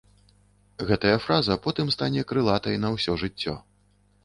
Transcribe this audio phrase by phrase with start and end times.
[0.91, 3.57] Гэтая фраза потым стане крылатай на ўсё жыццё.